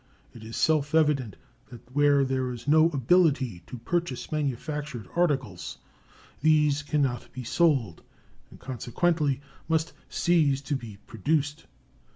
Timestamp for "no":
2.67-2.89